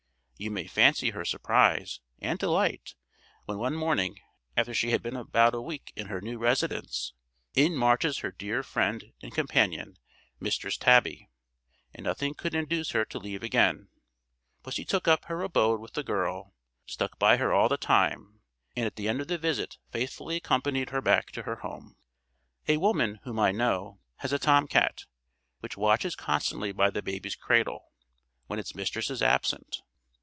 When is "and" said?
2.17-2.39, 9.21-9.31, 11.93-12.05, 18.75-18.87